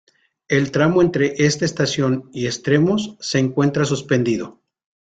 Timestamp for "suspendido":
3.85-4.59